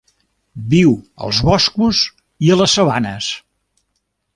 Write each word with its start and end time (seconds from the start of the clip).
Viu 0.71 0.93
als 1.27 1.43
boscos 1.51 2.03
i 2.49 2.53
a 2.57 2.61
les 2.65 2.77
sabanes. 2.81 3.33